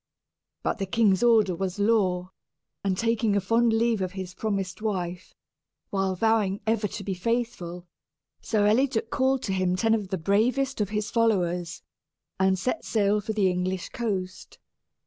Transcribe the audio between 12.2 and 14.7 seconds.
and set sail for the English coast.